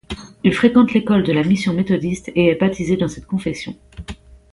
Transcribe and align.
Il 0.43 0.51
fréquente 0.55 0.93
l'école 0.95 1.21
de 1.21 1.31
la 1.31 1.43
mission 1.43 1.73
méthodiste 1.75 2.29
et 2.33 2.47
est 2.47 2.59
baptisé 2.59 2.97
dans 2.97 3.07
cette 3.07 3.27
confession. 3.27 3.77